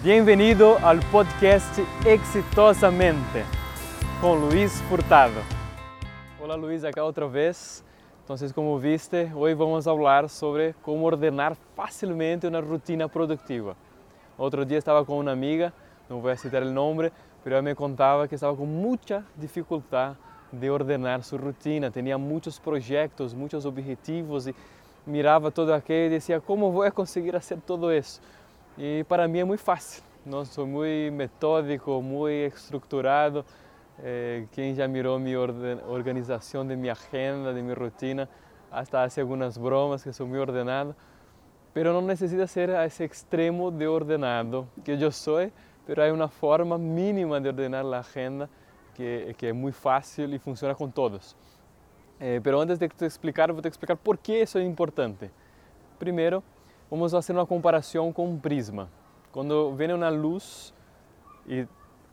[0.00, 3.44] Bem-vindo ao podcast Exitosamente
[4.20, 5.34] com Luiz Furtado.
[6.40, 7.84] Olá Luiz, aqui outra vez.
[8.22, 13.76] Então, como viste, hoje vamos falar sobre como ordenar facilmente uma rotina produtiva.
[14.38, 15.72] Outro dia estava com uma amiga,
[16.08, 17.10] não vou citar o nome,
[17.44, 20.16] mas ela me contava que estava com muita dificuldade
[20.52, 24.54] de ordenar sua rotina, tinha muitos projetos, muitos objetivos e
[25.04, 28.20] mirava todo aquilo e dizia como vou conseguir fazer tudo isso.
[28.80, 33.44] E para mim é muito fácil, não sou muito metódico, muito estruturado.
[33.98, 38.28] Eh, quem já mirou minha organização de minha agenda, de minha rotina,
[38.70, 40.94] até hace algumas bromas que sou muito ordenado,
[41.74, 45.50] mas não necessita ser a esse extremo de ordenado que eu sou,
[45.88, 48.48] mas há uma forma mínima de ordenar a agenda
[48.94, 51.36] que, que é muito fácil e funciona com todos.
[52.20, 55.28] Eh, pero antes de te explicar, vou te explicar por que isso é importante.
[55.98, 56.44] Primeiro,
[56.90, 58.88] vamos fazer uma comparação com um prisma.
[59.32, 60.72] Quando vem uma luz
[61.46, 61.66] e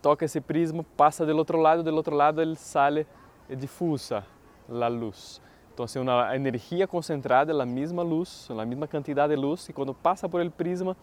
[0.00, 3.06] toca esse prisma, passa do outro lado, do outro lado ele sai
[3.48, 4.24] e difusa
[4.68, 5.40] a luz.
[5.72, 9.94] Então, é uma energia concentrada, a mesma luz, a mesma quantidade de luz, e quando
[9.94, 10.96] passa por el prisma,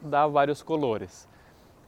[0.00, 1.28] dá vários colores.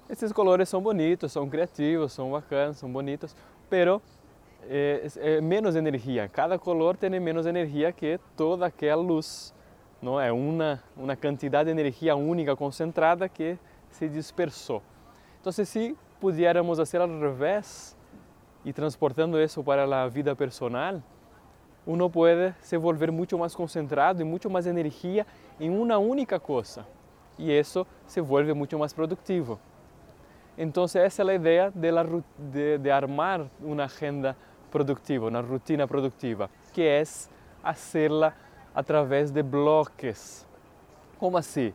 [0.09, 3.35] Esses colores são bonitos, são criativos, são bacanas, são bonitos,
[3.69, 4.01] pero
[4.69, 6.29] é, é menos energia.
[6.29, 9.55] Cada color tem menos energia que toda aquela luz.
[10.01, 13.59] Não é uma uma quantidade de energia única concentrada que
[13.91, 14.83] se dispersou.
[15.41, 17.97] Então, se pudiéramos fazer ao revés
[18.65, 21.03] e transportando isso para a vida personal,
[21.87, 25.27] uno pode se volver muito mais concentrado e muito mais energia
[25.59, 26.87] em uma única coisa.
[27.39, 29.59] E isso se volve muito mais produtivo.
[30.59, 32.05] Então, essa é a ideia de, la,
[32.39, 34.37] de, de armar uma agenda
[34.71, 37.03] produtiva, uma rotina produtiva, que é
[37.63, 38.35] fazê-la
[38.75, 40.47] através de bloques.
[41.19, 41.73] Como assim?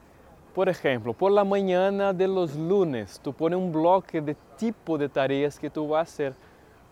[0.54, 5.10] Por exemplo, por la mañana de los lunes, tu pones um bloque de tipo de
[5.10, 6.34] tareas que tu vas a hacer.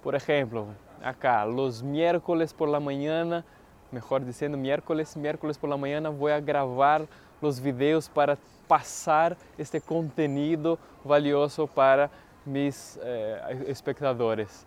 [0.03, 0.67] Por exemplo,
[1.01, 3.45] acá, los miércoles por la mañana,
[3.89, 7.07] mejor diciendo miércoles, miércoles por la mañana voy a grabar
[7.41, 12.09] los videos para pasar este contenido valioso para
[12.45, 14.65] mis eh, espectadores.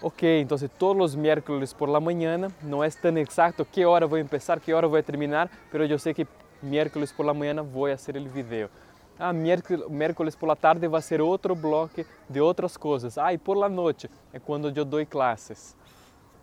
[0.00, 4.24] Ok, então todos os miércoles por la mañana, não é tão exato que hora vou
[4.24, 6.24] começar, que hora vou terminar, mas eu sei que
[6.62, 8.70] miércoles por la mañana vou fazer o vídeo.
[9.18, 13.18] Ah, miércoles por la tarde vai ser outro bloco de outras coisas.
[13.18, 15.76] Ah, e por la noite é quando eu dou classes.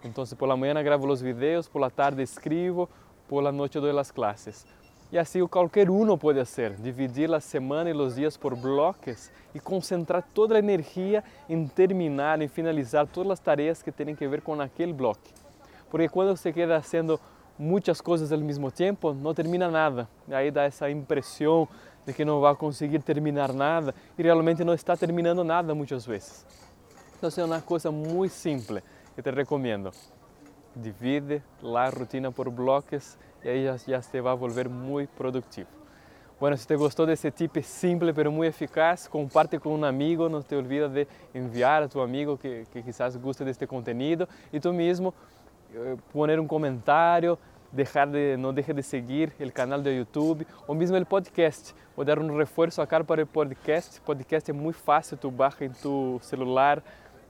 [0.03, 2.89] Então, por la mañana gravo os vídeos, por la tarde escrevo,
[3.25, 4.65] por la noite dou as classes.
[5.11, 9.59] E assim qualquer um pode fazer, dividir a semana e os dias por blocos e
[9.59, 14.41] concentrar toda a energia em terminar, em finalizar todas as tarefas que têm que ver
[14.41, 15.21] com aquele bloco.
[15.89, 17.19] Porque quando você queda fazendo
[17.57, 20.09] muitas coisas ao mesmo tempo, não termina nada.
[20.29, 21.67] Aí dá essa impressão
[22.05, 26.45] de que não vai conseguir terminar nada e realmente não está terminando nada muitas vezes.
[27.17, 28.83] Então é uma coisa muito simples
[29.15, 29.91] que te recomendo.
[30.75, 35.69] Divide a rotina por blocos e aí já, já se vai volver muito produtivo.
[36.37, 40.41] Bueno, se te gostou desse tip simples, pero muito eficaz, comparte com um amigo, não
[40.41, 44.73] te olvida de enviar a tu amigo que, que quizás guste deste conteúdo e tu
[44.73, 45.13] mesmo
[45.73, 47.39] eh, poner um comentário,
[47.71, 51.73] deixar de, não deixe de seguir o canal do YouTube ou mesmo o podcast.
[51.95, 54.01] Vou dar um reforço acá para o podcast.
[54.01, 56.83] Podcast é muito fácil, tu baixa em tu celular,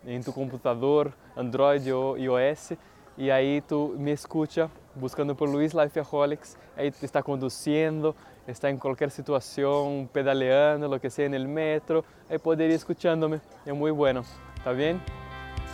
[0.04, 2.74] em tu computador, Android ou iOS
[3.18, 8.16] e aí tu me escuta buscando por Luis Lifeaholics, aí está conduzindo,
[8.48, 13.74] está em qualquer situação, pedaleando, lo que sea, no metro, aí poder ir escuchando-me, é
[13.74, 14.24] muito bueno,
[14.64, 15.02] tá bem?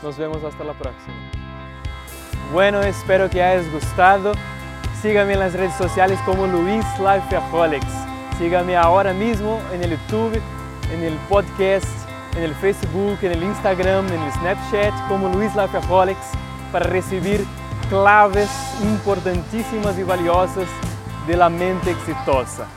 [0.01, 1.13] Nos vemos hasta la próxima.
[2.51, 4.34] Bueno, espero que hayas gustado.
[5.01, 7.94] Sígame en las redes sociales como Luis Lifeaholics.
[8.38, 10.41] Sígame ahora mismo en el YouTube,
[10.91, 11.88] el podcast,
[12.38, 16.41] el Facebook, el Instagram, el Snapchat como Luis Lifeaholics
[16.71, 17.45] para receber
[17.89, 18.49] claves
[18.81, 20.67] importantíssimas e valiosas
[21.27, 22.67] de la mente exitosa.